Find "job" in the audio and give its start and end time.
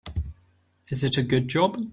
1.47-1.79